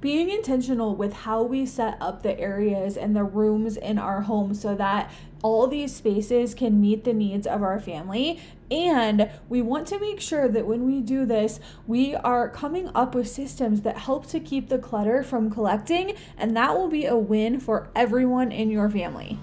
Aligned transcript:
being 0.00 0.30
intentional 0.30 0.96
with 0.96 1.12
how 1.12 1.42
we 1.42 1.66
set 1.66 1.96
up 2.00 2.22
the 2.22 2.38
areas 2.38 2.96
and 2.96 3.14
the 3.14 3.24
rooms 3.24 3.76
in 3.76 3.98
our 3.98 4.22
home 4.22 4.54
so 4.54 4.74
that 4.74 5.10
all 5.42 5.66
these 5.66 5.94
spaces 5.94 6.54
can 6.54 6.80
meet 6.80 7.04
the 7.04 7.12
needs 7.12 7.46
of 7.46 7.62
our 7.62 7.80
family. 7.80 8.40
And 8.70 9.30
we 9.48 9.62
want 9.62 9.86
to 9.88 9.98
make 9.98 10.20
sure 10.20 10.48
that 10.48 10.66
when 10.66 10.86
we 10.86 11.00
do 11.00 11.26
this, 11.26 11.60
we 11.86 12.14
are 12.14 12.48
coming 12.48 12.90
up 12.94 13.14
with 13.14 13.28
systems 13.28 13.82
that 13.82 13.98
help 13.98 14.26
to 14.28 14.40
keep 14.40 14.68
the 14.68 14.78
clutter 14.78 15.22
from 15.22 15.50
collecting, 15.50 16.14
and 16.38 16.56
that 16.56 16.76
will 16.76 16.88
be 16.88 17.04
a 17.06 17.16
win 17.16 17.58
for 17.58 17.88
everyone 17.94 18.52
in 18.52 18.70
your 18.70 18.88
family. 18.88 19.38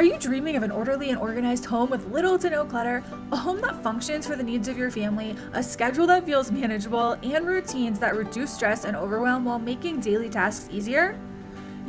Are 0.00 0.12
you 0.12 0.16
dreaming 0.18 0.56
of 0.56 0.62
an 0.62 0.70
orderly 0.70 1.10
and 1.10 1.18
organized 1.18 1.66
home 1.66 1.90
with 1.90 2.10
little 2.10 2.38
to 2.38 2.48
no 2.48 2.64
clutter? 2.64 3.04
A 3.32 3.36
home 3.36 3.60
that 3.60 3.82
functions 3.82 4.26
for 4.26 4.34
the 4.34 4.42
needs 4.42 4.66
of 4.66 4.78
your 4.78 4.90
family, 4.90 5.36
a 5.52 5.62
schedule 5.62 6.06
that 6.06 6.24
feels 6.24 6.50
manageable, 6.50 7.18
and 7.22 7.46
routines 7.46 7.98
that 7.98 8.16
reduce 8.16 8.50
stress 8.54 8.86
and 8.86 8.96
overwhelm 8.96 9.44
while 9.44 9.58
making 9.58 10.00
daily 10.00 10.30
tasks 10.30 10.70
easier? 10.72 11.20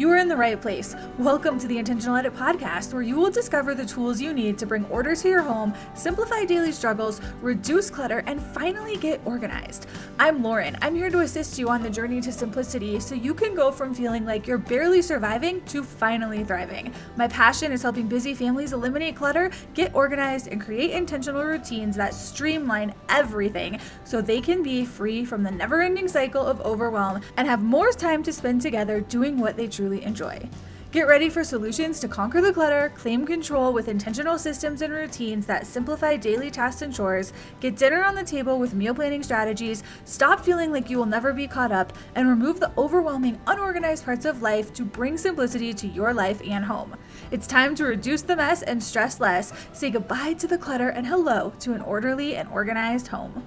You 0.02 0.10
are 0.10 0.18
in 0.18 0.28
the 0.28 0.36
right 0.36 0.60
place. 0.60 0.96
Welcome 1.20 1.60
to 1.60 1.68
the 1.68 1.78
Intentional 1.78 2.16
Edit 2.16 2.36
podcast, 2.36 2.92
where 2.92 3.04
you 3.04 3.16
will 3.16 3.30
discover 3.30 3.76
the 3.76 3.86
tools 3.86 4.20
you 4.20 4.34
need 4.34 4.58
to 4.58 4.66
bring 4.66 4.84
order 4.86 5.16
to 5.16 5.30
your 5.30 5.44
home, 5.44 5.76
simplify 5.94 6.44
daily 6.44 6.72
struggles, 6.72 7.22
reduce 7.40 7.92
clutter, 7.92 8.24
and 8.26 8.42
finally 8.42 8.98
get 8.98 9.22
organized. 9.26 9.86
I'm 10.18 10.42
Lauren. 10.42 10.76
I'm 10.82 10.96
here 10.96 11.12
to 11.12 11.20
assist 11.20 11.60
you 11.60 11.70
on 11.70 11.84
the 11.84 11.90
journey 11.92 12.20
to 12.22 12.32
simplicity 12.32 13.00
so 13.00 13.14
you 13.14 13.36
can 13.36 13.54
go 13.54 13.72
from 13.72 13.94
feeling 13.94 14.26
like 14.26 14.48
you're 14.48 14.58
barely 14.58 15.04
surviving 15.04 15.64
to 15.66 15.84
finally 15.84 16.44
thriving. 16.44 16.92
My 17.16 17.28
passion 17.28 17.72
is 17.72 17.84
helping 17.84 18.08
busy 18.08 18.34
families 18.34 18.74
eliminate 18.74 19.16
clutter, 19.16 19.52
get 19.76 19.94
organized, 19.94 20.48
and 20.48 20.60
create 20.60 20.90
intentional 20.90 21.44
routines 21.44 21.96
that 21.98 22.16
streamline 22.16 22.96
everything 23.10 23.80
so 24.04 24.20
they 24.20 24.42
can 24.42 24.64
be 24.64 24.84
free 24.84 25.26
from 25.26 25.44
the 25.44 25.52
never 25.52 25.84
ending 25.84 26.08
cycle 26.08 26.44
of 26.44 26.60
overwhelm 26.62 27.22
and 27.38 27.48
have 27.48 27.62
more 27.62 27.92
time 27.92 28.24
to 28.24 28.34
spend 28.34 28.64
together 28.64 29.00
doing 29.02 29.38
what 29.38 29.56
they 29.56 29.68
truly 29.68 29.91
truly 29.92 30.06
enjoy. 30.06 30.50
Get 30.92 31.08
ready 31.08 31.30
for 31.30 31.46
solutions 31.46 32.02
to 32.02 32.10
conquer 32.10 32.42
the 32.42 32.52
clutter, 32.52 32.92
claim 32.98 33.26
control 33.26 33.72
with 33.72 33.88
intentional 33.88 34.38
systems 34.38 34.82
and 34.82 34.92
routines 34.92 35.46
that 35.46 35.66
simplify 35.66 36.18
daily 36.18 36.52
tasks 36.52 36.82
and 36.82 36.94
chores, 36.94 37.32
get 37.62 37.78
dinner 37.78 38.04
on 38.04 38.14
the 38.14 38.26
table 38.26 38.60
with 38.60 38.74
meal 38.74 38.94
planning 38.94 39.24
strategies, 39.24 39.84
stop 40.04 40.42
feeling 40.42 40.74
like 40.74 40.90
you 40.90 40.98
will 40.98 41.06
never 41.06 41.32
be 41.32 41.48
caught 41.48 41.72
up, 41.72 41.94
and 42.16 42.28
remove 42.28 42.60
the 42.60 42.74
overwhelming, 42.78 43.40
unorganized 43.48 44.04
parts 44.04 44.26
of 44.26 44.42
life 44.42 44.74
to 44.74 44.84
bring 44.84 45.18
simplicity 45.18 45.74
to 45.74 45.88
your 45.88 46.14
life 46.14 46.42
and 46.46 46.66
home. 46.66 46.98
It's 47.32 47.48
time 47.48 47.74
to 47.76 47.86
reduce 47.86 48.24
the 48.24 48.36
mess 48.36 48.62
and 48.62 48.84
stress 48.84 49.22
less, 49.22 49.54
say 49.72 49.92
goodbye 49.92 50.34
to 50.40 50.48
the 50.48 50.58
clutter, 50.58 50.90
and 50.90 51.08
hello 51.08 51.54
to 51.62 51.72
an 51.72 51.82
orderly 51.82 52.36
and 52.36 52.50
organized 52.50 53.08
home. 53.08 53.46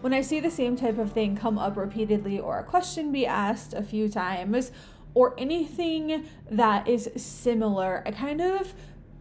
When 0.00 0.14
I 0.14 0.22
see 0.22 0.40
the 0.40 0.50
same 0.50 0.76
type 0.76 0.96
of 0.96 1.12
thing 1.12 1.36
come 1.36 1.58
up 1.58 1.76
repeatedly, 1.76 2.38
or 2.40 2.58
a 2.58 2.64
question 2.64 3.12
be 3.12 3.26
asked 3.26 3.74
a 3.74 3.82
few 3.82 4.08
times, 4.08 4.72
or 5.12 5.34
anything 5.36 6.26
that 6.50 6.88
is 6.88 7.10
similar, 7.16 8.02
I 8.06 8.12
kind 8.12 8.40
of 8.40 8.72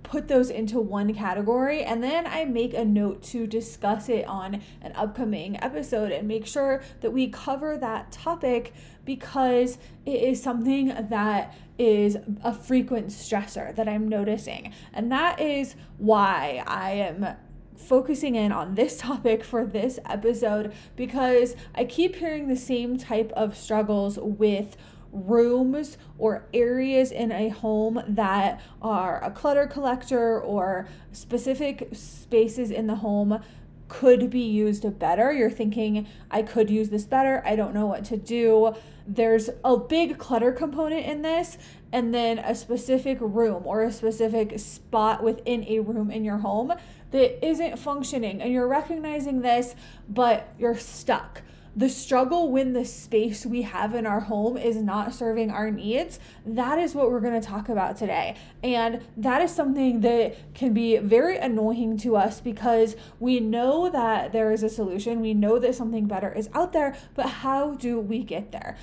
put 0.04 0.30
those 0.30 0.50
into 0.50 0.80
one 0.80 1.14
category 1.14 1.84
and 1.84 2.02
then 2.02 2.26
I 2.26 2.46
make 2.46 2.74
a 2.74 2.84
note 2.84 3.22
to 3.24 3.46
discuss 3.46 4.10
it 4.10 4.26
on 4.26 4.62
an 4.82 4.92
upcoming 4.96 5.62
episode 5.62 6.12
and 6.12 6.28
make 6.28 6.48
sure 6.48 6.82
that 7.02 7.12
we 7.12 7.28
cover 7.28 7.78
that 7.78 8.12
topic 8.12 8.74
because 9.06 9.78
it 10.06 10.24
is 10.24 10.42
something 10.42 10.88
that 11.10 11.56
is 11.78 12.18
a 12.44 12.54
frequent 12.54 13.08
stressor 13.08 13.76
that 13.76 13.88
I'm 13.88 14.08
noticing. 14.08 14.74
And 14.94 15.12
that 15.12 15.40
is 15.40 15.76
why 15.98 16.64
I 16.66 16.92
am 16.92 17.36
focusing 17.80 18.36
in 18.36 18.52
on 18.52 18.76
this 18.76 18.98
topic 19.00 19.44
for 19.44 19.66
this 19.66 20.00
episode 20.06 20.74
because 20.96 21.56
I 21.74 21.86
keep 21.86 22.18
hearing 22.18 22.48
the 22.48 22.56
same 22.56 22.98
type 22.98 23.32
of 23.36 23.58
struggles 23.58 24.20
with 24.22 24.78
rooms 25.12 25.98
or 26.18 26.46
areas 26.54 27.12
in 27.12 27.32
a 27.32 27.50
home 27.50 28.04
that 28.08 28.62
are 28.82 29.24
a 29.24 29.32
clutter 29.32 29.66
collector 29.66 30.39
or 30.39 30.88
specific 31.12 31.89
spaces 31.94 32.70
in 32.70 32.88
the 32.88 32.98
home 32.98 33.42
could 33.88 34.30
be 34.30 34.42
used 34.42 35.00
better. 35.00 35.34
You're 35.34 35.50
thinking, 35.50 36.08
I 36.30 36.44
could 36.44 36.70
use 36.70 36.89
this 36.89 37.06
better. 37.06 37.42
I 37.44 37.56
don't 37.56 37.73
know 37.73 37.88
what 37.88 38.06
to 38.06 38.18
do. 38.18 38.76
There's 39.08 39.50
a 39.66 39.76
big 39.78 40.20
clutter 40.20 40.52
component 40.52 41.08
in 41.08 41.23
this, 41.23 41.58
and 41.92 42.14
then 42.14 42.38
a 42.38 42.54
specific 42.54 43.18
room 43.20 43.64
or 43.66 43.84
a 43.84 43.92
specific 43.92 44.60
spot 44.60 45.23
within 45.23 45.66
a 45.68 45.80
room 45.80 46.12
in 46.12 46.23
your 46.23 46.38
home 46.38 46.73
that 47.11 47.45
isn't 47.45 47.80
functioning 47.80 48.42
and 48.42 48.52
you're 48.52 48.67
recognizing 48.67 49.42
this, 49.42 49.75
but 50.08 50.53
you're 50.58 50.77
stuck. 50.77 51.42
The 51.75 51.87
struggle 51.87 52.52
when 52.52 52.73
the 52.73 52.83
space 52.83 53.45
we 53.45 53.61
have 53.61 53.93
in 53.93 54.05
our 54.05 54.21
home 54.21 54.58
is 54.58 54.77
not 54.77 55.14
serving 55.14 55.52
our 55.52 55.70
needs, 55.70 56.20
that 56.45 56.80
is 56.80 56.95
what 56.95 57.11
we're 57.11 57.20
going 57.20 57.39
to 57.39 57.47
talk 57.47 57.70
about 57.70 57.95
today. 57.95 58.36
And 58.64 59.02
that 59.15 59.42
is 59.42 59.53
something 59.53 60.02
that 60.02 60.53
can 60.53 60.73
be 60.73 60.97
very 60.97 61.37
annoying 61.37 61.97
to 61.99 62.17
us 62.17 62.42
because 62.42 62.95
we 63.20 63.39
know 63.39 63.89
that 63.89 64.33
there 64.33 64.52
is 64.52 64.64
a 64.64 64.70
solution, 64.70 65.21
we 65.21 65.33
know 65.33 65.59
that 65.59 65.76
something 65.76 66.05
better 66.05 66.33
is 66.33 66.49
out 66.53 66.73
there, 66.73 66.97
but 67.14 67.27
how 67.27 67.76
do 67.76 67.99
we 67.99 68.23
get 68.23 68.52
there? 68.52 68.76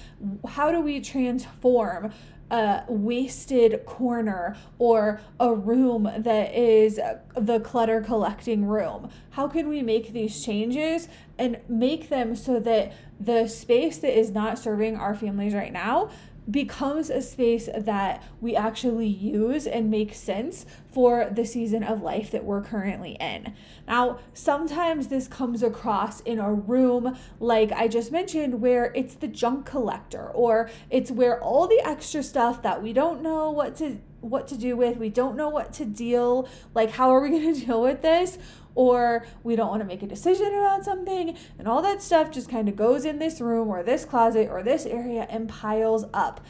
How 0.47 0.70
do 0.70 0.81
we 0.81 1.00
transform 1.00 2.12
a 2.51 2.84
wasted 2.89 3.84
corner 3.87 4.57
or 4.79 5.21
a 5.41 5.53
room 5.55 6.11
that 6.17 6.55
is 6.55 7.01
the 7.34 7.61
clutter 7.61 8.01
collecting 8.01 8.67
room? 8.67 9.11
How 9.31 9.49
can 9.49 9.69
we 9.69 9.83
make 9.83 10.12
these 10.12 10.45
changes 10.45 11.09
and 11.39 11.59
make 11.69 12.09
them 12.09 12.37
so 12.37 12.61
that 12.61 12.93
the 13.19 13.49
space 13.49 13.99
that 13.99 14.19
is 14.19 14.31
not 14.31 14.59
serving 14.59 14.97
our 14.97 15.15
families 15.15 15.55
right 15.55 15.73
now 15.73 16.11
becomes 16.51 17.11
a 17.11 17.21
space 17.21 17.69
that 17.77 18.23
we 18.41 18.55
actually 18.55 19.07
use 19.07 19.67
and 19.67 19.91
make 19.91 20.15
sense 20.15 20.65
for 20.93 21.29
the 21.31 21.45
season 21.45 21.83
of 21.83 22.03
life 22.03 22.31
that 22.31 22.45
we're 22.45 22.62
currently 22.62 23.17
in. 23.21 23.53
Now, 23.87 24.19
sometimes 24.33 25.09
this 25.09 25.29
comes 25.29 25.62
across 25.62 26.21
in 26.21 26.39
a 26.39 26.53
room, 26.53 27.17
like 27.41 27.73
I 27.73 27.89
just 27.89 28.12
mentioned, 28.12 28.61
where 28.61 28.93
it's 28.95 29.15
the 29.15 29.29
junk 29.29 29.67
collector 29.67 30.29
or 30.29 30.71
it's 30.91 31.11
where 31.11 31.41
all 31.41 31.67
the 31.67 31.81
extra 31.85 32.23
stuff 32.23 32.62
that 32.62 32.83
we 32.83 32.93
don't 32.93 33.23
know 33.23 33.51
what 33.51 33.77
to 33.77 33.99
what 34.21 34.49
to 34.49 34.56
do 34.56 34.77
with, 34.77 34.97
we 34.97 35.09
don't 35.09 35.37
know 35.37 35.49
what 35.49 35.73
to 35.75 35.85
deal, 35.85 36.49
like 36.75 36.91
how 36.91 37.15
are 37.15 37.21
we 37.21 37.31
going 37.39 37.55
to 37.55 37.67
deal 37.67 37.83
with 37.83 38.03
this? 38.03 38.39
Or 38.76 39.26
we 39.42 39.56
don't 39.56 39.70
want 39.70 39.81
to 39.81 39.87
make 39.87 40.03
a 40.03 40.06
decision 40.06 40.47
about 40.48 40.84
something, 40.84 41.37
and 41.59 41.66
all 41.66 41.82
that 41.82 42.00
stuff 42.00 42.31
just 42.31 42.48
kind 42.48 42.69
of 42.69 42.76
goes 42.76 43.04
in 43.04 43.19
this 43.19 43.41
room 43.41 43.69
or 43.69 43.82
this 43.82 44.04
closet 44.04 44.48
or 44.48 44.62
this 44.62 44.87
area 44.87 45.26
and 45.28 45.48
piles 45.48 46.04
up. 46.14 46.41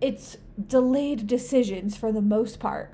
It's 0.00 0.38
delayed 0.66 1.28
decisions 1.28 1.96
for 1.96 2.10
the 2.10 2.22
most 2.22 2.58
part. 2.58 2.92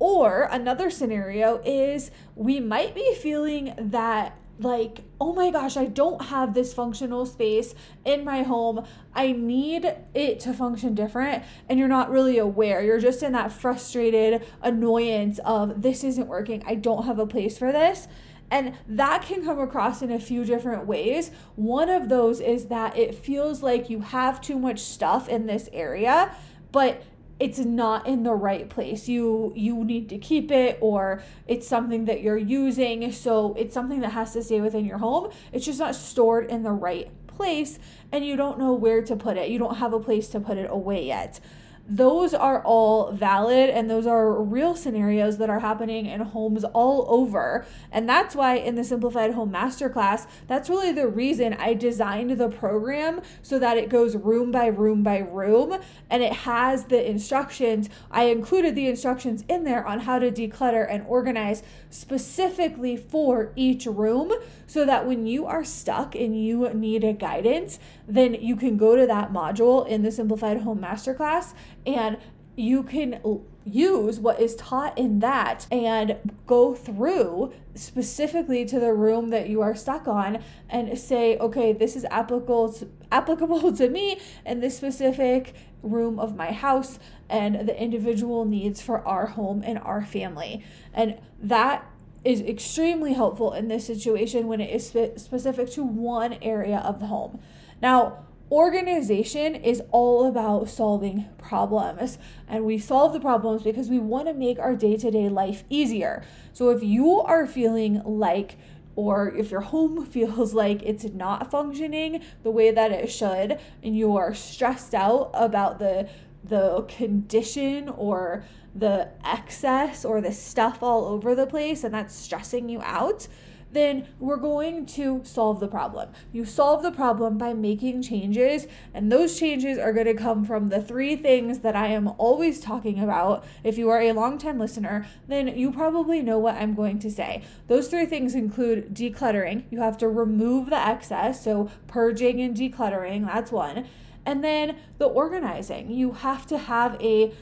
Or 0.00 0.48
another 0.50 0.90
scenario 0.90 1.60
is 1.64 2.10
we 2.34 2.60
might 2.60 2.94
be 2.94 3.14
feeling 3.14 3.74
that 3.78 4.36
like, 4.58 5.02
oh 5.20 5.32
my 5.32 5.50
gosh, 5.50 5.76
I 5.76 5.86
don't 5.86 6.26
have 6.26 6.54
this 6.54 6.74
functional 6.74 7.26
space 7.26 7.74
in 8.04 8.24
my 8.24 8.42
home. 8.42 8.84
I 9.14 9.32
need 9.32 9.96
it 10.14 10.40
to 10.40 10.52
function 10.52 10.94
different. 10.94 11.44
And 11.68 11.78
you're 11.78 11.88
not 11.88 12.10
really 12.10 12.38
aware. 12.38 12.82
You're 12.82 13.00
just 13.00 13.22
in 13.22 13.32
that 13.32 13.52
frustrated 13.52 14.44
annoyance 14.62 15.38
of 15.44 15.82
this 15.82 16.02
isn't 16.04 16.26
working. 16.26 16.62
I 16.66 16.74
don't 16.74 17.04
have 17.04 17.18
a 17.18 17.26
place 17.26 17.56
for 17.56 17.72
this. 17.72 18.08
And 18.50 18.74
that 18.88 19.22
can 19.22 19.44
come 19.44 19.60
across 19.60 20.00
in 20.00 20.10
a 20.10 20.18
few 20.18 20.44
different 20.44 20.86
ways. 20.86 21.30
One 21.54 21.90
of 21.90 22.08
those 22.08 22.40
is 22.40 22.66
that 22.66 22.96
it 22.96 23.14
feels 23.14 23.62
like 23.62 23.90
you 23.90 24.00
have 24.00 24.40
too 24.40 24.58
much 24.58 24.80
stuff 24.80 25.28
in 25.28 25.46
this 25.46 25.68
area, 25.72 26.34
but 26.72 27.02
it's 27.40 27.58
not 27.58 28.06
in 28.06 28.24
the 28.24 28.34
right 28.34 28.68
place. 28.68 29.08
You 29.08 29.52
you 29.54 29.84
need 29.84 30.08
to 30.08 30.18
keep 30.18 30.50
it 30.50 30.78
or 30.80 31.22
it's 31.46 31.66
something 31.66 32.06
that 32.06 32.20
you're 32.20 32.36
using. 32.36 33.12
So 33.12 33.54
it's 33.58 33.72
something 33.72 34.00
that 34.00 34.10
has 34.10 34.32
to 34.32 34.42
stay 34.42 34.60
within 34.60 34.84
your 34.84 34.98
home. 34.98 35.30
It's 35.52 35.64
just 35.64 35.78
not 35.78 35.94
stored 35.94 36.50
in 36.50 36.62
the 36.62 36.72
right 36.72 37.10
place 37.26 37.78
and 38.10 38.24
you 38.24 38.36
don't 38.36 38.58
know 38.58 38.72
where 38.72 39.02
to 39.02 39.14
put 39.14 39.36
it. 39.36 39.50
You 39.50 39.58
don't 39.58 39.76
have 39.76 39.92
a 39.92 40.00
place 40.00 40.28
to 40.28 40.40
put 40.40 40.58
it 40.58 40.68
away 40.70 41.06
yet 41.06 41.40
those 41.88 42.34
are 42.34 42.62
all 42.64 43.12
valid 43.12 43.70
and 43.70 43.88
those 43.88 44.06
are 44.06 44.42
real 44.42 44.76
scenarios 44.76 45.38
that 45.38 45.48
are 45.48 45.60
happening 45.60 46.04
in 46.04 46.20
homes 46.20 46.62
all 46.64 47.06
over. 47.08 47.64
And 47.90 48.06
that's 48.06 48.36
why 48.36 48.56
in 48.56 48.74
the 48.74 48.84
Simplified 48.84 49.32
Home 49.32 49.50
Masterclass, 49.50 50.26
that's 50.46 50.68
really 50.68 50.92
the 50.92 51.08
reason 51.08 51.54
I 51.54 51.72
designed 51.72 52.32
the 52.32 52.50
program 52.50 53.22
so 53.40 53.58
that 53.58 53.78
it 53.78 53.88
goes 53.88 54.16
room 54.16 54.50
by 54.50 54.66
room 54.66 55.02
by 55.02 55.18
room 55.18 55.78
and 56.10 56.22
it 56.22 56.32
has 56.32 56.84
the 56.86 57.08
instructions. 57.08 57.88
I 58.10 58.24
included 58.24 58.74
the 58.74 58.86
instructions 58.86 59.44
in 59.48 59.64
there 59.64 59.86
on 59.86 60.00
how 60.00 60.18
to 60.18 60.30
declutter 60.30 60.86
and 60.88 61.06
organize 61.06 61.62
specifically 61.88 62.98
for 62.98 63.52
each 63.56 63.86
room 63.86 64.32
so 64.66 64.84
that 64.84 65.06
when 65.06 65.26
you 65.26 65.46
are 65.46 65.64
stuck 65.64 66.14
and 66.14 66.38
you 66.38 66.68
need 66.74 67.02
a 67.02 67.14
guidance, 67.14 67.78
then 68.08 68.34
you 68.34 68.56
can 68.56 68.76
go 68.76 68.96
to 68.96 69.06
that 69.06 69.32
module 69.32 69.86
in 69.86 70.02
the 70.02 70.10
Simplified 70.10 70.62
Home 70.62 70.80
Masterclass 70.80 71.54
and 71.86 72.16
you 72.56 72.82
can 72.82 73.20
use 73.64 74.18
what 74.18 74.40
is 74.40 74.56
taught 74.56 74.96
in 74.98 75.20
that 75.20 75.66
and 75.70 76.16
go 76.46 76.74
through 76.74 77.52
specifically 77.74 78.64
to 78.64 78.80
the 78.80 78.92
room 78.92 79.28
that 79.30 79.48
you 79.48 79.60
are 79.60 79.74
stuck 79.76 80.08
on 80.08 80.42
and 80.68 80.98
say, 80.98 81.36
okay, 81.36 81.72
this 81.72 81.94
is 81.94 82.04
applicable 82.06 82.72
to, 82.72 82.88
applicable 83.12 83.72
to 83.72 83.88
me 83.88 84.18
and 84.44 84.62
this 84.62 84.76
specific 84.76 85.54
room 85.82 86.18
of 86.18 86.34
my 86.34 86.50
house 86.50 86.98
and 87.28 87.68
the 87.68 87.80
individual 87.80 88.44
needs 88.44 88.82
for 88.82 89.06
our 89.06 89.26
home 89.26 89.62
and 89.64 89.78
our 89.78 90.04
family. 90.04 90.64
And 90.92 91.18
that 91.40 91.88
is 92.24 92.40
extremely 92.40 93.12
helpful 93.12 93.52
in 93.52 93.68
this 93.68 93.86
situation 93.86 94.48
when 94.48 94.60
it 94.60 94.70
is 94.70 94.88
spe- 94.88 95.16
specific 95.16 95.70
to 95.70 95.84
one 95.84 96.34
area 96.42 96.78
of 96.78 96.98
the 96.98 97.06
home. 97.06 97.40
Now, 97.80 98.24
organization 98.50 99.54
is 99.54 99.82
all 99.90 100.26
about 100.26 100.68
solving 100.68 101.26
problems 101.36 102.18
and 102.48 102.64
we 102.64 102.78
solve 102.78 103.12
the 103.12 103.20
problems 103.20 103.62
because 103.62 103.90
we 103.90 103.98
want 103.98 104.26
to 104.26 104.34
make 104.34 104.58
our 104.58 104.74
day-to-day 104.74 105.28
life 105.28 105.64
easier. 105.68 106.24
So 106.52 106.70
if 106.70 106.82
you 106.82 107.20
are 107.20 107.46
feeling 107.46 108.02
like 108.04 108.56
or 108.96 109.32
if 109.36 109.50
your 109.50 109.60
home 109.60 110.04
feels 110.16 110.54
like 110.54 110.82
it's 110.82 111.04
not 111.04 111.50
functioning 111.50 112.22
the 112.42 112.50
way 112.50 112.70
that 112.70 112.90
it 112.90 113.10
should 113.10 113.58
and 113.82 113.96
you 113.96 114.16
are 114.16 114.34
stressed 114.34 114.94
out 114.94 115.30
about 115.34 115.78
the 115.78 116.08
the 116.42 116.82
condition 116.88 117.88
or 117.88 118.44
the 118.74 119.08
excess 119.24 120.04
or 120.04 120.20
the 120.20 120.32
stuff 120.32 120.82
all 120.82 121.04
over 121.04 121.34
the 121.34 121.46
place 121.46 121.84
and 121.84 121.92
that's 121.92 122.14
stressing 122.14 122.68
you 122.68 122.80
out 122.82 123.28
then 123.72 124.08
we're 124.18 124.36
going 124.36 124.86
to 124.86 125.20
solve 125.24 125.60
the 125.60 125.68
problem. 125.68 126.10
You 126.32 126.44
solve 126.44 126.82
the 126.82 126.90
problem 126.90 127.36
by 127.38 127.52
making 127.52 128.02
changes, 128.02 128.66
and 128.94 129.12
those 129.12 129.38
changes 129.38 129.78
are 129.78 129.92
going 129.92 130.06
to 130.06 130.14
come 130.14 130.44
from 130.44 130.68
the 130.68 130.82
three 130.82 131.16
things 131.16 131.60
that 131.60 131.76
I 131.76 131.88
am 131.88 132.08
always 132.18 132.60
talking 132.60 132.98
about. 132.98 133.44
If 133.62 133.78
you 133.78 133.90
are 133.90 134.00
a 134.00 134.12
long-time 134.12 134.58
listener, 134.58 135.06
then 135.26 135.48
you 135.48 135.70
probably 135.70 136.22
know 136.22 136.38
what 136.38 136.56
I'm 136.56 136.74
going 136.74 136.98
to 137.00 137.10
say. 137.10 137.42
Those 137.66 137.88
three 137.88 138.06
things 138.06 138.34
include 138.34 138.94
decluttering. 138.94 139.64
You 139.70 139.80
have 139.80 139.98
to 139.98 140.08
remove 140.08 140.70
the 140.70 140.78
excess, 140.78 141.44
so 141.44 141.70
purging 141.86 142.40
and 142.40 142.56
decluttering, 142.56 143.26
that's 143.26 143.52
one. 143.52 143.86
And 144.24 144.44
then 144.44 144.76
the 144.98 145.06
organizing. 145.06 145.90
You 145.90 146.12
have 146.12 146.46
to 146.48 146.58
have 146.58 147.00
a 147.02 147.32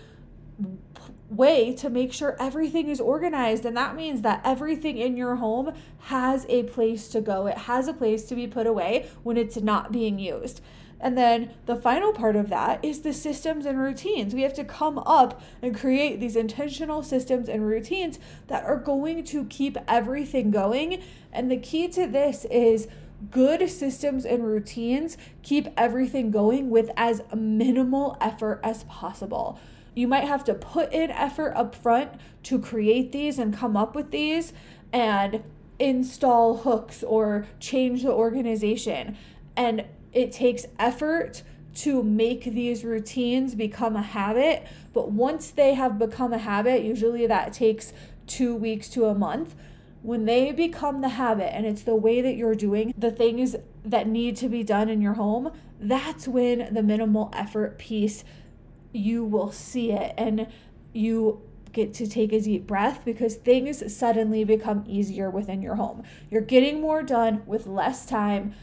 way 1.28 1.72
to 1.74 1.90
make 1.90 2.12
sure 2.12 2.36
everything 2.38 2.88
is 2.88 3.00
organized. 3.00 3.64
And 3.64 3.76
that 3.76 3.96
means 3.96 4.22
that 4.22 4.40
everything 4.44 4.96
in 4.96 5.16
your 5.16 5.36
home 5.36 5.72
has 6.02 6.46
a 6.48 6.64
place 6.64 7.08
to 7.08 7.20
go, 7.20 7.46
it 7.46 7.58
has 7.58 7.88
a 7.88 7.94
place 7.94 8.24
to 8.26 8.34
be 8.34 8.46
put 8.46 8.66
away 8.66 9.08
when 9.22 9.36
it's 9.36 9.56
not 9.56 9.92
being 9.92 10.18
used. 10.18 10.60
And 10.98 11.16
then 11.16 11.50
the 11.66 11.76
final 11.76 12.12
part 12.12 12.36
of 12.36 12.48
that 12.48 12.82
is 12.82 13.02
the 13.02 13.12
systems 13.12 13.66
and 13.66 13.78
routines. 13.78 14.34
We 14.34 14.42
have 14.42 14.54
to 14.54 14.64
come 14.64 14.98
up 15.00 15.42
and 15.60 15.78
create 15.78 16.20
these 16.20 16.36
intentional 16.36 17.02
systems 17.02 17.48
and 17.48 17.66
routines 17.66 18.18
that 18.46 18.64
are 18.64 18.78
going 18.78 19.22
to 19.24 19.44
keep 19.44 19.76
everything 19.86 20.50
going. 20.50 21.02
And 21.32 21.50
the 21.50 21.58
key 21.58 21.88
to 21.88 22.06
this 22.06 22.46
is 22.46 22.88
good 23.30 23.68
systems 23.68 24.24
and 24.24 24.46
routines 24.46 25.18
keep 25.42 25.68
everything 25.76 26.30
going 26.30 26.70
with 26.70 26.90
as 26.96 27.22
minimal 27.34 28.16
effort 28.20 28.60
as 28.62 28.84
possible. 28.84 29.58
You 29.96 30.06
might 30.06 30.24
have 30.24 30.44
to 30.44 30.54
put 30.54 30.92
in 30.92 31.10
effort 31.10 31.54
up 31.56 31.74
front 31.74 32.12
to 32.44 32.60
create 32.60 33.12
these 33.12 33.38
and 33.38 33.56
come 33.56 33.76
up 33.76 33.96
with 33.96 34.10
these 34.10 34.52
and 34.92 35.42
install 35.78 36.58
hooks 36.58 37.02
or 37.02 37.46
change 37.60 38.02
the 38.02 38.12
organization. 38.12 39.16
And 39.56 39.86
it 40.12 40.32
takes 40.32 40.66
effort 40.78 41.42
to 41.76 42.02
make 42.02 42.44
these 42.44 42.84
routines 42.84 43.54
become 43.54 43.96
a 43.96 44.02
habit. 44.02 44.66
But 44.92 45.12
once 45.12 45.50
they 45.50 45.72
have 45.74 45.98
become 45.98 46.32
a 46.34 46.38
habit, 46.38 46.82
usually 46.82 47.26
that 47.26 47.54
takes 47.54 47.94
two 48.26 48.54
weeks 48.54 48.90
to 48.90 49.06
a 49.06 49.14
month. 49.14 49.54
When 50.02 50.26
they 50.26 50.52
become 50.52 51.00
the 51.00 51.08
habit 51.10 51.54
and 51.54 51.64
it's 51.64 51.82
the 51.82 51.96
way 51.96 52.20
that 52.20 52.36
you're 52.36 52.54
doing 52.54 52.92
the 52.96 53.10
things 53.10 53.56
that 53.82 54.06
need 54.06 54.36
to 54.36 54.48
be 54.48 54.62
done 54.62 54.90
in 54.90 55.00
your 55.00 55.14
home, 55.14 55.52
that's 55.80 56.28
when 56.28 56.72
the 56.72 56.82
minimal 56.82 57.30
effort 57.32 57.78
piece 57.78 58.24
you 58.96 59.24
will 59.24 59.52
see 59.52 59.92
it 59.92 60.14
and 60.16 60.46
you 60.92 61.42
get 61.72 61.92
to 61.92 62.08
take 62.08 62.32
a 62.32 62.40
deep 62.40 62.66
breath 62.66 63.04
because 63.04 63.34
things 63.36 63.94
suddenly 63.94 64.44
become 64.44 64.82
easier 64.86 65.28
within 65.28 65.60
your 65.60 65.74
home. 65.74 66.02
You're 66.30 66.40
getting 66.40 66.80
more 66.80 67.02
done 67.02 67.42
with 67.44 67.66
less 67.66 68.06
time, 68.06 68.54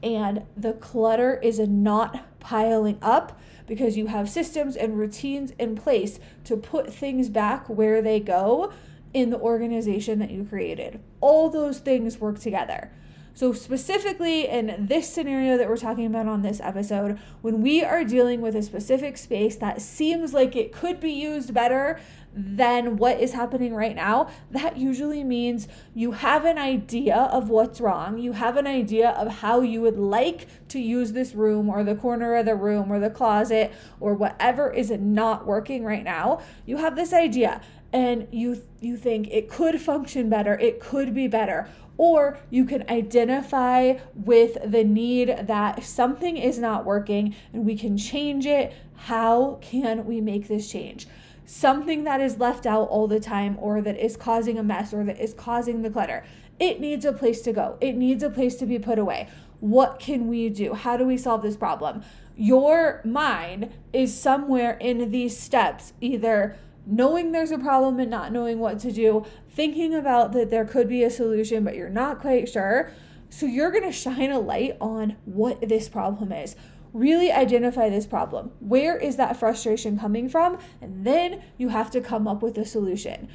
and 0.00 0.44
the 0.56 0.72
clutter 0.74 1.40
is 1.42 1.58
not 1.58 2.38
piling 2.38 2.98
up 3.02 3.40
because 3.66 3.96
you 3.96 4.06
have 4.06 4.28
systems 4.28 4.76
and 4.76 4.98
routines 4.98 5.52
in 5.58 5.74
place 5.74 6.20
to 6.44 6.56
put 6.56 6.92
things 6.92 7.28
back 7.28 7.68
where 7.68 8.00
they 8.00 8.20
go 8.20 8.72
in 9.12 9.30
the 9.30 9.38
organization 9.38 10.18
that 10.20 10.30
you 10.30 10.44
created. 10.44 11.00
All 11.20 11.50
those 11.50 11.78
things 11.78 12.18
work 12.18 12.38
together. 12.38 12.90
So, 13.34 13.52
specifically 13.54 14.46
in 14.46 14.76
this 14.78 15.10
scenario 15.10 15.56
that 15.56 15.68
we're 15.68 15.78
talking 15.78 16.04
about 16.04 16.26
on 16.26 16.42
this 16.42 16.60
episode, 16.60 17.18
when 17.40 17.62
we 17.62 17.82
are 17.82 18.04
dealing 18.04 18.42
with 18.42 18.54
a 18.54 18.62
specific 18.62 19.16
space 19.16 19.56
that 19.56 19.80
seems 19.80 20.34
like 20.34 20.54
it 20.54 20.72
could 20.72 21.00
be 21.00 21.12
used 21.12 21.54
better 21.54 21.98
than 22.34 22.96
what 22.96 23.20
is 23.20 23.32
happening 23.32 23.74
right 23.74 23.96
now, 23.96 24.28
that 24.50 24.76
usually 24.76 25.24
means 25.24 25.66
you 25.94 26.12
have 26.12 26.44
an 26.44 26.58
idea 26.58 27.16
of 27.16 27.48
what's 27.48 27.80
wrong. 27.80 28.18
You 28.18 28.32
have 28.32 28.56
an 28.56 28.66
idea 28.66 29.10
of 29.10 29.28
how 29.28 29.60
you 29.60 29.80
would 29.80 29.98
like 29.98 30.46
to 30.68 30.78
use 30.78 31.12
this 31.12 31.34
room 31.34 31.68
or 31.68 31.84
the 31.84 31.94
corner 31.94 32.34
of 32.34 32.46
the 32.46 32.54
room 32.54 32.92
or 32.92 33.00
the 33.00 33.10
closet 33.10 33.72
or 34.00 34.14
whatever 34.14 34.70
is 34.70 34.90
not 34.90 35.46
working 35.46 35.84
right 35.84 36.04
now. 36.04 36.40
You 36.66 36.78
have 36.78 36.96
this 36.96 37.12
idea 37.12 37.62
and 37.92 38.26
you 38.30 38.62
you 38.80 38.96
think 38.96 39.28
it 39.28 39.48
could 39.48 39.80
function 39.80 40.28
better, 40.28 40.58
it 40.58 40.80
could 40.80 41.14
be 41.14 41.28
better 41.28 41.68
or 41.98 42.38
you 42.50 42.64
can 42.64 42.88
identify 42.88 43.94
with 44.14 44.58
the 44.64 44.84
need 44.84 45.28
that 45.46 45.84
something 45.84 46.36
is 46.36 46.58
not 46.58 46.84
working 46.84 47.34
and 47.52 47.64
we 47.64 47.76
can 47.76 47.96
change 47.96 48.46
it. 48.46 48.72
How 48.94 49.58
can 49.60 50.06
we 50.06 50.20
make 50.20 50.48
this 50.48 50.70
change? 50.70 51.06
Something 51.44 52.04
that 52.04 52.20
is 52.20 52.38
left 52.38 52.66
out 52.66 52.88
all 52.88 53.06
the 53.06 53.20
time 53.20 53.56
or 53.60 53.80
that 53.82 53.98
is 53.98 54.16
causing 54.16 54.58
a 54.58 54.62
mess 54.62 54.94
or 54.94 55.04
that 55.04 55.20
is 55.20 55.34
causing 55.34 55.82
the 55.82 55.90
clutter. 55.90 56.24
It 56.58 56.80
needs 56.80 57.04
a 57.04 57.12
place 57.12 57.42
to 57.42 57.52
go. 57.52 57.76
It 57.80 57.94
needs 57.94 58.22
a 58.22 58.30
place 58.30 58.56
to 58.56 58.66
be 58.66 58.78
put 58.78 58.98
away. 58.98 59.28
What 59.60 59.98
can 59.98 60.28
we 60.28 60.48
do? 60.48 60.74
How 60.74 60.96
do 60.96 61.04
we 61.04 61.16
solve 61.16 61.42
this 61.42 61.56
problem? 61.56 62.02
Your 62.36 63.00
mind 63.04 63.70
is 63.92 64.18
somewhere 64.18 64.76
in 64.80 65.10
these 65.10 65.38
steps, 65.38 65.92
either 66.00 66.56
knowing 66.86 67.32
there's 67.32 67.50
a 67.50 67.58
problem 67.58 67.98
and 68.00 68.10
not 68.10 68.32
knowing 68.32 68.58
what 68.58 68.78
to 68.80 68.92
do, 68.92 69.24
thinking 69.48 69.94
about 69.94 70.32
that 70.32 70.50
there 70.50 70.64
could 70.64 70.88
be 70.88 71.02
a 71.02 71.10
solution, 71.10 71.64
but 71.64 71.76
you're 71.76 71.88
not 71.88 72.20
quite 72.20 72.48
sure. 72.48 72.92
So 73.30 73.46
you're 73.46 73.70
going 73.70 73.84
to 73.84 73.92
shine 73.92 74.30
a 74.30 74.38
light 74.38 74.76
on 74.80 75.16
what 75.24 75.68
this 75.68 75.88
problem 75.88 76.32
is. 76.32 76.54
Really 76.92 77.32
identify 77.32 77.88
this 77.88 78.06
problem. 78.06 78.52
Where 78.60 78.98
is 78.98 79.16
that 79.16 79.38
frustration 79.38 79.98
coming 79.98 80.28
from? 80.28 80.58
And 80.82 81.06
then 81.06 81.42
you 81.56 81.70
have 81.70 81.90
to 81.92 82.00
come 82.00 82.28
up 82.28 82.42
with 82.42 82.58
a 82.58 82.66
solution. 82.66 83.28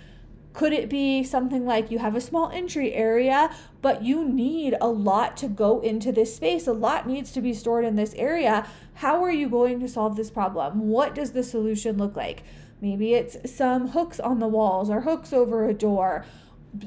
Could 0.53 0.73
it 0.73 0.89
be 0.89 1.23
something 1.23 1.65
like 1.65 1.91
you 1.91 1.99
have 1.99 2.15
a 2.15 2.21
small 2.21 2.49
entry 2.49 2.93
area, 2.93 3.55
but 3.81 4.03
you 4.03 4.27
need 4.27 4.75
a 4.81 4.87
lot 4.87 5.37
to 5.37 5.47
go 5.47 5.81
into 5.81 6.11
this 6.11 6.35
space? 6.35 6.65
A 6.65 6.73
lot 6.73 7.07
needs 7.07 7.31
to 7.33 7.41
be 7.41 7.53
stored 7.53 7.85
in 7.85 7.95
this 7.95 8.13
area. 8.15 8.67
How 8.95 9.23
are 9.23 9.31
you 9.31 9.49
going 9.49 9.79
to 9.79 9.87
solve 9.87 10.15
this 10.15 10.31
problem? 10.31 10.89
What 10.89 11.13
does 11.13 11.31
the 11.33 11.43
solution 11.43 11.97
look 11.97 12.15
like? 12.15 12.43
Maybe 12.79 13.13
it's 13.13 13.51
some 13.51 13.89
hooks 13.89 14.19
on 14.19 14.39
the 14.39 14.47
walls 14.47 14.89
or 14.89 15.01
hooks 15.01 15.33
over 15.33 15.67
a 15.67 15.73
door, 15.73 16.25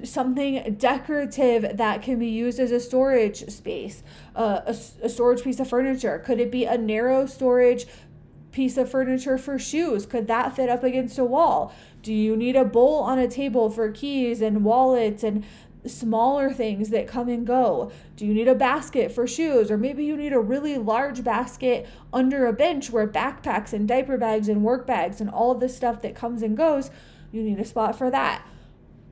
something 0.04 0.76
decorative 0.78 1.76
that 1.76 2.02
can 2.02 2.18
be 2.18 2.28
used 2.28 2.60
as 2.60 2.70
a 2.70 2.78
storage 2.78 3.48
space, 3.50 4.02
uh, 4.36 4.60
a, 4.66 4.76
a 5.02 5.08
storage 5.08 5.42
piece 5.42 5.58
of 5.58 5.68
furniture. 5.68 6.18
Could 6.18 6.38
it 6.38 6.50
be 6.50 6.64
a 6.64 6.78
narrow 6.78 7.26
storage 7.26 7.86
piece 8.52 8.76
of 8.76 8.90
furniture 8.90 9.38
for 9.38 9.58
shoes? 9.58 10.06
Could 10.06 10.26
that 10.28 10.54
fit 10.54 10.68
up 10.68 10.84
against 10.84 11.18
a 11.18 11.24
wall? 11.24 11.74
Do 12.02 12.12
you 12.12 12.36
need 12.36 12.56
a 12.56 12.64
bowl 12.64 13.00
on 13.00 13.18
a 13.18 13.28
table 13.28 13.70
for 13.70 13.90
keys 13.90 14.40
and 14.40 14.64
wallets 14.64 15.22
and 15.22 15.44
smaller 15.86 16.52
things 16.52 16.90
that 16.90 17.06
come 17.06 17.28
and 17.28 17.46
go? 17.46 17.90
Do 18.16 18.26
you 18.26 18.34
need 18.34 18.48
a 18.48 18.54
basket 18.54 19.12
for 19.12 19.26
shoes? 19.26 19.70
Or 19.70 19.78
maybe 19.78 20.04
you 20.04 20.16
need 20.16 20.32
a 20.32 20.40
really 20.40 20.76
large 20.78 21.24
basket 21.24 21.88
under 22.12 22.46
a 22.46 22.52
bench 22.52 22.90
where 22.90 23.06
backpacks 23.06 23.72
and 23.72 23.88
diaper 23.88 24.18
bags 24.18 24.48
and 24.48 24.62
work 24.62 24.86
bags 24.86 25.20
and 25.20 25.30
all 25.30 25.54
the 25.54 25.68
stuff 25.68 26.02
that 26.02 26.14
comes 26.14 26.42
and 26.42 26.56
goes, 26.56 26.90
you 27.32 27.42
need 27.42 27.58
a 27.58 27.64
spot 27.64 27.96
for 27.96 28.10
that. 28.10 28.46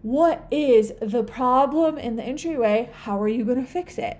What 0.03 0.47
is 0.51 0.93
the 1.01 1.25
problem 1.25 1.99
in 1.99 2.17
the 2.17 2.23
entryway? 2.23 2.91
How 2.93 3.21
are 3.21 3.29
you 3.29 3.45
going 3.45 3.65
to 3.65 3.71
fix 3.71 3.99
it? 3.99 4.19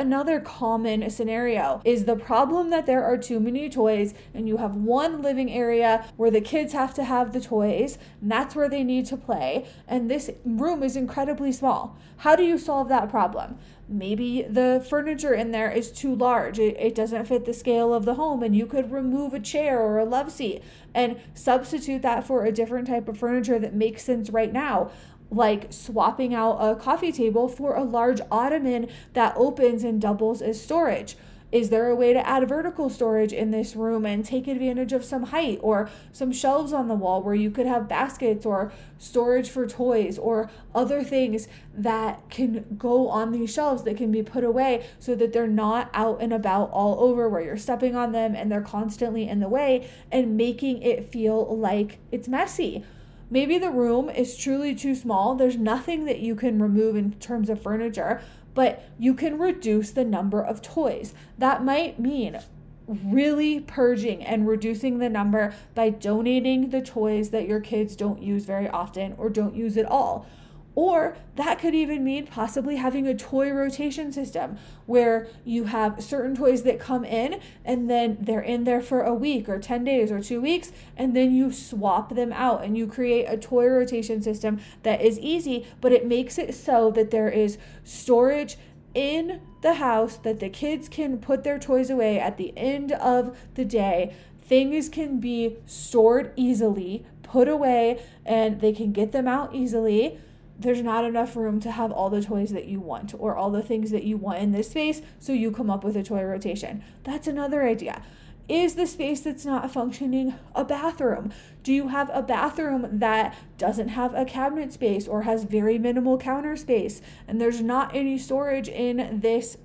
Another 0.00 0.40
common 0.40 1.10
scenario 1.10 1.82
is 1.84 2.06
the 2.06 2.16
problem 2.16 2.70
that 2.70 2.86
there 2.86 3.04
are 3.04 3.18
too 3.18 3.38
many 3.38 3.68
toys 3.68 4.14
and 4.32 4.48
you 4.48 4.56
have 4.56 4.74
one 4.74 5.20
living 5.20 5.52
area 5.52 6.06
where 6.16 6.30
the 6.30 6.40
kids 6.40 6.72
have 6.72 6.94
to 6.94 7.04
have 7.04 7.34
the 7.34 7.40
toys 7.40 7.98
and 8.22 8.32
that's 8.32 8.56
where 8.56 8.68
they 8.68 8.82
need 8.82 9.04
to 9.04 9.16
play 9.16 9.66
and 9.86 10.10
this 10.10 10.30
room 10.46 10.82
is 10.82 10.96
incredibly 10.96 11.52
small. 11.52 11.98
How 12.18 12.34
do 12.34 12.42
you 12.42 12.56
solve 12.56 12.88
that 12.88 13.10
problem? 13.10 13.58
maybe 13.90 14.42
the 14.48 14.84
furniture 14.88 15.34
in 15.34 15.50
there 15.50 15.70
is 15.70 15.90
too 15.90 16.14
large. 16.14 16.58
It, 16.58 16.76
it 16.78 16.94
doesn't 16.94 17.26
fit 17.26 17.44
the 17.44 17.52
scale 17.52 17.92
of 17.92 18.04
the 18.04 18.14
home, 18.14 18.42
and 18.42 18.54
you 18.54 18.64
could 18.64 18.92
remove 18.92 19.34
a 19.34 19.40
chair 19.40 19.80
or 19.80 19.98
a 19.98 20.04
love 20.04 20.30
seat 20.30 20.62
and 20.94 21.20
substitute 21.34 22.02
that 22.02 22.24
for 22.24 22.44
a 22.44 22.52
different 22.52 22.86
type 22.86 23.08
of 23.08 23.18
furniture 23.18 23.58
that 23.58 23.74
makes 23.74 24.04
sense 24.04 24.30
right 24.30 24.52
now. 24.52 24.90
Like 25.30 25.72
swapping 25.72 26.34
out 26.34 26.58
a 26.58 26.74
coffee 26.76 27.12
table 27.12 27.48
for 27.48 27.74
a 27.74 27.84
large 27.84 28.20
ottoman 28.30 28.88
that 29.12 29.34
opens 29.36 29.84
and 29.84 30.00
doubles 30.00 30.42
as 30.42 30.60
storage 30.60 31.16
is 31.52 31.70
there 31.70 31.88
a 31.88 31.96
way 31.96 32.12
to 32.12 32.28
add 32.28 32.48
vertical 32.48 32.88
storage 32.88 33.32
in 33.32 33.50
this 33.50 33.74
room 33.74 34.06
and 34.06 34.24
take 34.24 34.46
advantage 34.46 34.92
of 34.92 35.04
some 35.04 35.24
height 35.24 35.58
or 35.62 35.90
some 36.12 36.30
shelves 36.30 36.72
on 36.72 36.86
the 36.86 36.94
wall 36.94 37.22
where 37.22 37.34
you 37.34 37.50
could 37.50 37.66
have 37.66 37.88
baskets 37.88 38.46
or 38.46 38.72
storage 38.98 39.50
for 39.50 39.66
toys 39.66 40.16
or 40.16 40.48
other 40.74 41.02
things 41.02 41.48
that 41.74 42.20
can 42.30 42.64
go 42.78 43.08
on 43.08 43.32
these 43.32 43.52
shelves 43.52 43.82
that 43.82 43.96
can 43.96 44.12
be 44.12 44.22
put 44.22 44.44
away 44.44 44.86
so 45.00 45.14
that 45.16 45.32
they're 45.32 45.48
not 45.48 45.90
out 45.92 46.18
and 46.20 46.32
about 46.32 46.70
all 46.70 47.00
over 47.00 47.28
where 47.28 47.42
you're 47.42 47.56
stepping 47.56 47.96
on 47.96 48.12
them 48.12 48.36
and 48.36 48.50
they're 48.50 48.60
constantly 48.60 49.28
in 49.28 49.40
the 49.40 49.48
way 49.48 49.88
and 50.12 50.36
making 50.36 50.80
it 50.82 51.10
feel 51.10 51.56
like 51.56 51.98
it's 52.12 52.28
messy. 52.28 52.84
Maybe 53.30 53.58
the 53.58 53.70
room 53.70 54.10
is 54.10 54.36
truly 54.36 54.74
too 54.74 54.96
small. 54.96 55.36
There's 55.36 55.56
nothing 55.56 56.04
that 56.06 56.18
you 56.18 56.34
can 56.34 56.60
remove 56.60 56.96
in 56.96 57.12
terms 57.14 57.48
of 57.48 57.62
furniture, 57.62 58.20
but 58.54 58.82
you 58.98 59.14
can 59.14 59.38
reduce 59.38 59.92
the 59.92 60.04
number 60.04 60.42
of 60.42 60.60
toys. 60.60 61.14
That 61.38 61.64
might 61.64 62.00
mean 62.00 62.40
really 62.88 63.60
purging 63.60 64.24
and 64.24 64.48
reducing 64.48 64.98
the 64.98 65.08
number 65.08 65.54
by 65.76 65.90
donating 65.90 66.70
the 66.70 66.82
toys 66.82 67.30
that 67.30 67.46
your 67.46 67.60
kids 67.60 67.94
don't 67.94 68.20
use 68.20 68.44
very 68.44 68.68
often 68.68 69.14
or 69.16 69.30
don't 69.30 69.54
use 69.54 69.76
at 69.76 69.86
all. 69.86 70.26
Or 70.74 71.16
that 71.36 71.58
could 71.58 71.74
even 71.74 72.04
mean 72.04 72.26
possibly 72.26 72.76
having 72.76 73.06
a 73.06 73.14
toy 73.14 73.50
rotation 73.50 74.12
system 74.12 74.56
where 74.86 75.26
you 75.44 75.64
have 75.64 76.02
certain 76.02 76.36
toys 76.36 76.62
that 76.62 76.78
come 76.78 77.04
in 77.04 77.40
and 77.64 77.90
then 77.90 78.18
they're 78.20 78.40
in 78.40 78.64
there 78.64 78.80
for 78.80 79.02
a 79.02 79.14
week 79.14 79.48
or 79.48 79.58
10 79.58 79.84
days 79.84 80.12
or 80.12 80.22
two 80.22 80.40
weeks, 80.40 80.72
and 80.96 81.14
then 81.14 81.34
you 81.34 81.52
swap 81.52 82.14
them 82.14 82.32
out 82.32 82.62
and 82.62 82.78
you 82.78 82.86
create 82.86 83.24
a 83.24 83.36
toy 83.36 83.66
rotation 83.66 84.22
system 84.22 84.60
that 84.84 85.00
is 85.00 85.18
easy, 85.18 85.66
but 85.80 85.92
it 85.92 86.06
makes 86.06 86.38
it 86.38 86.54
so 86.54 86.90
that 86.92 87.10
there 87.10 87.28
is 87.28 87.58
storage 87.82 88.56
in 88.94 89.40
the 89.62 89.74
house 89.74 90.16
that 90.16 90.40
the 90.40 90.48
kids 90.48 90.88
can 90.88 91.18
put 91.18 91.44
their 91.44 91.58
toys 91.58 91.90
away 91.90 92.18
at 92.18 92.36
the 92.36 92.52
end 92.56 92.92
of 92.92 93.36
the 93.54 93.64
day. 93.64 94.14
Things 94.42 94.88
can 94.88 95.20
be 95.20 95.56
stored 95.66 96.32
easily, 96.36 97.04
put 97.22 97.48
away, 97.48 98.02
and 98.24 98.60
they 98.60 98.72
can 98.72 98.92
get 98.92 99.12
them 99.12 99.28
out 99.28 99.54
easily 99.54 100.18
there's 100.60 100.82
not 100.82 101.04
enough 101.04 101.36
room 101.36 101.58
to 101.60 101.70
have 101.70 101.90
all 101.90 102.10
the 102.10 102.22
toys 102.22 102.52
that 102.52 102.66
you 102.66 102.80
want 102.80 103.14
or 103.18 103.34
all 103.34 103.50
the 103.50 103.62
things 103.62 103.90
that 103.90 104.04
you 104.04 104.16
want 104.16 104.40
in 104.40 104.52
this 104.52 104.70
space, 104.70 105.00
so 105.18 105.32
you 105.32 105.50
come 105.50 105.70
up 105.70 105.82
with 105.82 105.96
a 105.96 106.02
toy 106.02 106.22
rotation. 106.22 106.84
That's 107.04 107.26
another 107.26 107.66
idea. 107.66 108.02
Is 108.48 108.74
the 108.74 108.86
space 108.86 109.20
that's 109.20 109.46
not 109.46 109.70
functioning 109.70 110.34
a 110.54 110.64
bathroom? 110.64 111.32
Do 111.62 111.72
you 111.72 111.88
have 111.88 112.10
a 112.12 112.20
bathroom 112.20 112.98
that 112.98 113.36
doesn't 113.58 113.88
have 113.88 114.12
a 114.12 114.24
cabinet 114.24 114.72
space 114.72 115.06
or 115.06 115.22
has 115.22 115.44
very 115.44 115.78
minimal 115.78 116.18
counter 116.18 116.56
space 116.56 117.00
and 117.28 117.40
there's 117.40 117.60
not 117.60 117.94
any 117.94 118.18
storage 118.18 118.68
in 118.68 119.20
this 119.20 119.56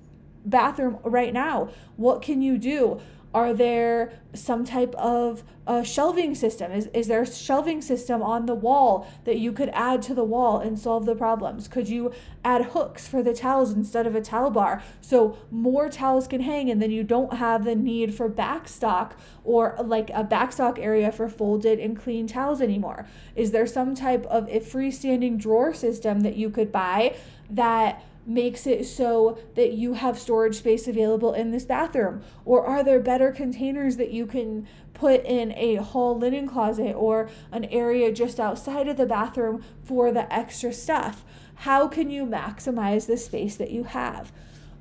bathroom 0.46 1.00
right 1.04 1.34
now? 1.34 1.70
What 1.96 2.22
can 2.22 2.44
you 2.44 2.60
do? 2.60 3.02
Are 3.36 3.54
there 3.54 4.14
some 4.34 4.64
type 4.64 4.96
of 4.96 5.44
a 5.68 5.84
shelving 5.84 6.36
system? 6.36 6.72
Is, 6.72 6.88
is 6.94 7.08
there 7.08 7.24
a 7.24 7.28
shelving 7.28 7.82
system 7.82 8.24
on 8.24 8.46
the 8.46 8.56
wall 8.56 9.12
that 9.26 9.40
you 9.40 9.52
could 9.52 9.68
add 9.74 10.02
to 10.04 10.14
the 10.14 10.24
wall 10.24 10.60
and 10.60 10.80
solve 10.80 11.06
the 11.06 11.16
problems? 11.16 11.68
Could 11.68 11.90
you 11.90 12.14
add 12.46 12.68
hooks 12.68 13.10
for 13.10 13.22
the 13.22 13.34
towels 13.34 13.74
instead 13.74 14.08
of 14.08 14.16
a 14.16 14.22
towel 14.22 14.52
bar 14.52 14.82
so 15.02 15.38
more 15.52 15.90
towels 15.90 16.30
can 16.30 16.40
hang 16.40 16.72
and 16.72 16.82
then 16.82 16.92
you 16.92 17.04
don't 17.04 17.34
have 17.34 17.66
the 17.66 17.76
need 17.76 18.14
for 18.14 18.30
backstock 18.30 19.12
or 19.44 19.76
like 19.84 20.10
a 20.12 20.24
backstock 20.24 20.80
area 20.80 21.12
for 21.12 21.28
folded 21.28 21.78
and 21.78 22.00
clean 22.00 22.28
towels 22.28 22.62
anymore? 22.62 23.06
Is 23.36 23.52
there 23.52 23.68
some 23.68 23.96
type 23.96 24.26
of 24.28 24.48
a 24.48 24.62
freestanding 24.62 25.38
drawer 25.38 25.74
system 25.74 26.22
that 26.22 26.38
you 26.38 26.50
could 26.50 26.72
buy 26.72 27.18
that 27.50 28.02
makes 28.26 28.66
it 28.66 28.86
so 28.86 29.38
that 29.56 29.74
you 29.74 29.94
have 29.94 30.18
storage 30.18 30.56
space 30.56 30.88
available 30.88 31.34
in 31.34 31.52
this 31.52 31.66
bathroom? 31.66 32.24
Or 32.44 32.66
are 32.66 32.84
there 32.84 33.00
better 33.00 33.32
containers 33.32 33.98
that 33.98 34.12
you 34.12 34.26
can 34.26 34.68
put 34.94 35.24
in 35.26 35.52
a 35.54 35.76
hall 35.76 36.18
linen 36.18 36.48
closet 36.48 36.94
or 36.94 37.30
an 37.52 37.66
area 37.66 38.12
just 38.12 38.40
outside 38.40 38.88
of 38.88 38.98
the 38.98 39.06
bathroom 39.06 39.64
for 39.84 40.12
the 40.12 40.32
extra 40.34 40.74
stuff? 40.74 41.24
How 41.60 41.88
can 41.88 42.10
you 42.10 42.26
maximize 42.26 43.08
the 43.08 43.18
space 43.18 43.56
that 43.58 43.72
you 43.72 43.84
have? 43.84 44.32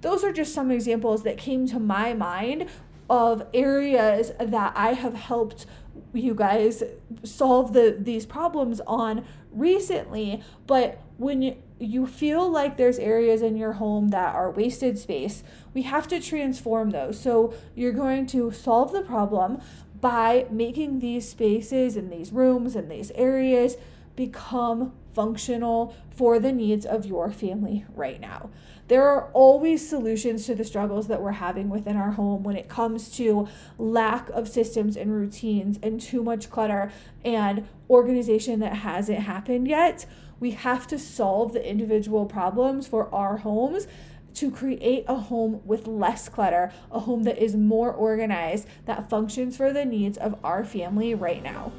Those 0.01 0.25
are 0.25 0.33
just 0.33 0.55
some 0.55 0.71
examples 0.71 1.23
that 1.23 1.39
came 1.39 1.67
to 1.69 1.79
my 1.79 2.15
mind 2.15 2.69
of 3.09 3.47
areas 3.53 4.33
that 4.41 4.73
I 4.75 4.95
have 4.95 5.15
helped 5.15 5.67
you 6.13 6.35
guys 6.35 6.83
solve 7.23 7.73
the 7.73 7.97
these 7.99 8.25
problems 8.25 8.81
on 8.87 9.25
recently 9.53 10.43
but 10.67 11.01
when 11.19 11.57
you 11.79 12.07
feel 12.07 12.49
like 12.49 12.77
there's 12.77 12.99
areas 12.99 13.43
in 13.43 13.57
your 13.57 13.75
home 13.75 14.09
that 14.09 14.35
are 14.35 14.51
wasted 14.51 14.99
space, 14.99 15.43
we 15.73 15.83
have 15.83 16.07
to 16.09 16.21
transform 16.21 16.91
those. 16.91 17.19
So 17.19 17.55
you're 17.75 17.93
going 17.93 18.27
to 18.29 18.53
solve 18.53 18.93
the 18.93 19.03
problem 19.03 19.61
by 20.01 20.47
making 20.51 21.01
these 21.01 21.29
spaces 21.29 21.97
and 21.97 22.13
these 22.13 22.31
rooms 22.31 22.77
and 22.77 22.91
these 22.91 23.11
areas 23.13 23.77
become 24.17 24.93
functional 25.13 25.95
for 26.11 26.39
the 26.39 26.53
needs 26.53 26.85
of 26.85 27.07
your 27.07 27.31
family 27.31 27.85
right 27.95 28.21
now. 28.21 28.51
There 28.89 29.09
are 29.09 29.31
always 29.33 29.89
solutions 29.89 30.45
to 30.47 30.55
the 30.55 30.65
struggles 30.65 31.09
that 31.09 31.23
we're 31.23 31.33
having 31.33 31.71
within 31.71 31.97
our 31.97 32.13
home 32.13 32.43
when 32.43 32.57
it 32.57 32.69
comes 32.69 33.09
to 33.17 33.49
lack 33.79 34.29
of 34.31 34.49
systems 34.49 34.97
and 34.97 35.11
routines 35.11 35.79
and 35.83 36.01
too 36.01 36.23
much 36.23 36.51
clutter 36.51 36.93
and 37.25 37.67
organization 37.89 38.61
that 38.61 38.75
hasn't 38.77 39.21
happened 39.21 39.69
yet. 39.69 40.05
We 40.45 40.51
have 40.51 40.87
to 40.89 40.99
solve 40.99 41.55
the 41.55 41.67
individual 41.67 42.27
problems 42.27 42.87
for 42.87 43.09
our 43.15 43.39
homes 43.39 43.87
to 44.35 44.51
create 44.51 45.07
a 45.09 45.15
home 45.15 45.63
with 45.65 45.87
less 45.87 46.29
clutter, 46.29 46.71
a 46.93 47.01
home 47.01 47.23
that 47.23 47.39
is 47.39 47.57
more 47.57 47.91
organized, 47.91 48.69
that 48.85 49.09
functions 49.09 49.57
for 49.57 49.73
the 49.73 49.87
needs 49.87 50.19
of 50.19 50.39
our 50.45 50.63
family 50.63 51.15
right 51.15 51.43
now. 51.43 51.73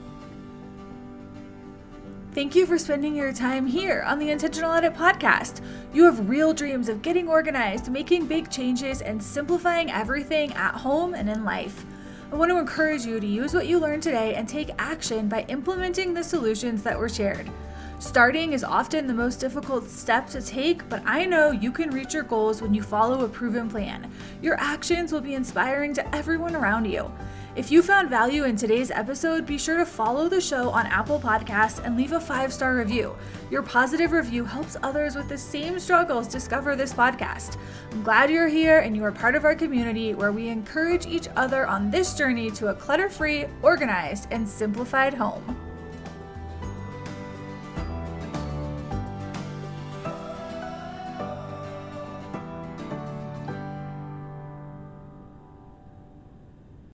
Thank 2.32 2.56
you 2.56 2.66
for 2.66 2.80
spending 2.80 3.16
your 3.16 3.32
time 3.32 3.68
here 3.68 4.02
on 4.02 4.18
the 4.18 4.32
Intentional 4.32 4.74
Edit 4.74 4.96
podcast. 4.96 5.62
You 5.94 6.06
have 6.06 6.28
real 6.28 6.52
dreams 6.52 6.90
of 6.90 7.04
getting 7.04 7.28
organized, 7.28 7.92
making 7.92 8.26
big 8.26 8.50
changes, 8.50 9.04
and 9.04 9.22
simplifying 9.22 9.92
everything 9.92 10.54
at 10.54 10.74
home 10.74 11.14
and 11.14 11.30
in 11.30 11.46
life. 11.46 11.86
I 12.32 12.36
want 12.36 12.50
to 12.50 12.58
encourage 12.58 13.06
you 13.06 13.20
to 13.20 13.28
use 13.28 13.54
what 13.54 13.68
you 13.68 13.78
learned 13.78 14.02
today 14.02 14.34
and 14.34 14.50
take 14.50 14.72
action 14.80 15.30
by 15.30 15.46
implementing 15.50 16.16
the 16.16 16.24
solutions 16.24 16.82
that 16.82 16.98
were 16.98 17.10
shared. 17.10 17.48
Starting 18.06 18.54
is 18.54 18.64
often 18.64 19.08
the 19.08 19.14
most 19.14 19.40
difficult 19.40 19.90
step 19.90 20.30
to 20.30 20.40
take, 20.40 20.88
but 20.90 21.02
I 21.08 21.26
know 21.26 21.50
you 21.50 21.72
can 21.72 21.90
reach 21.90 22.14
your 22.14 22.24
goals 22.24 22.62
when 22.62 22.72
you 22.72 22.84
follow 22.84 23.26
a 23.26 23.28
proven 23.28 23.68
plan. 23.68 24.10
Your 24.44 24.58
actions 24.60 25.12
will 25.12 25.22
be 25.22 25.34
inspiring 25.34 25.92
to 25.96 26.16
everyone 26.16 26.56
around 26.56 26.86
you. 26.86 27.12
If 27.56 27.72
you 27.72 27.82
found 27.82 28.12
value 28.12 28.44
in 28.44 28.56
today's 28.56 28.92
episode, 28.92 29.48
be 29.48 29.58
sure 29.58 29.78
to 29.78 29.88
follow 29.88 30.30
the 30.30 30.40
show 30.40 30.70
on 30.70 30.86
Apple 30.86 31.20
Podcasts 31.20 31.84
and 31.84 31.98
leave 31.98 32.12
a 32.12 32.20
five 32.20 32.54
star 32.54 32.76
review. 32.76 33.16
Your 33.50 33.64
positive 33.64 34.12
review 34.12 34.46
helps 34.46 34.78
others 34.84 35.16
with 35.16 35.28
the 35.28 35.38
same 35.38 35.80
struggles 35.80 36.28
discover 36.28 36.76
this 36.76 36.94
podcast. 36.94 37.58
I'm 37.92 38.04
glad 38.04 38.30
you're 38.30 38.48
here 38.48 38.80
and 38.80 38.96
you 38.96 39.04
are 39.04 39.12
part 39.12 39.36
of 39.36 39.46
our 39.46 39.56
community 39.56 40.14
where 40.14 40.32
we 40.32 40.48
encourage 40.48 41.08
each 41.08 41.28
other 41.36 41.66
on 41.66 41.90
this 41.90 42.14
journey 42.14 42.52
to 42.52 42.68
a 42.68 42.76
clutter 42.76 43.10
free, 43.10 43.46
organized, 43.64 44.28
and 44.30 44.48
simplified 44.48 45.16
home. 45.16 45.65